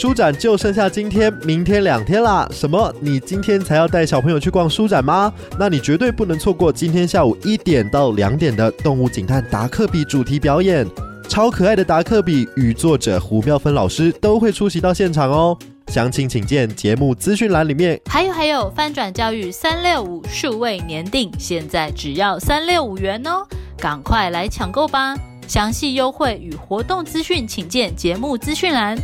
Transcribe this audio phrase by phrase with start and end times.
[0.00, 2.48] 书展就剩下今天明天两天啦。
[2.50, 2.90] 什么？
[3.00, 5.30] 你今天才要带小朋友去逛书展吗？
[5.58, 10.88] 那你绝对不能错过今天下午一点到两点的动物警探达克比主题表演。
[11.28, 15.54] 超可爱的达克比与作者胡妙芬老师都会出席到现场哦。
[15.88, 18.00] 详情请见节目资讯栏里面。
[18.06, 23.46] 还有还有翻转教育三六五数位年定现在只要三六五元哦
[23.76, 25.14] 赶快来抢购吧。
[25.46, 28.96] 详细优惠与活动资讯请见节目资讯栏。